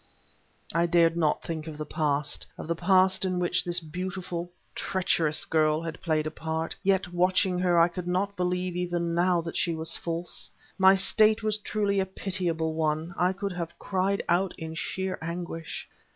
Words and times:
I 0.73 0.87
dared 0.87 1.15
not 1.15 1.43
think 1.43 1.67
of 1.67 1.77
the 1.77 1.85
past, 1.85 2.47
of 2.57 2.67
the 2.67 2.73
past 2.73 3.23
in 3.23 3.37
which 3.37 3.63
this 3.63 3.79
beautiful, 3.79 4.49
treacherous 4.73 5.45
girl 5.45 5.83
had 5.83 6.01
played 6.01 6.25
a 6.25 6.31
part; 6.31 6.75
yet, 6.81 7.13
watching 7.13 7.59
her, 7.59 7.77
I 7.79 7.87
could 7.87 8.07
not 8.07 8.35
believe, 8.35 8.75
even 8.75 9.13
now, 9.13 9.41
that 9.41 9.57
she 9.57 9.75
was 9.75 9.95
false! 9.97 10.49
My 10.79 10.95
state 10.95 11.43
was 11.43 11.59
truly 11.59 11.99
a 11.99 12.07
pitiable 12.07 12.73
one; 12.73 13.13
I 13.15 13.31
could 13.31 13.51
have 13.53 13.77
cried 13.77 14.23
out 14.27 14.55
in 14.57 14.73
sheer 14.73 15.19
anguish. 15.21 15.87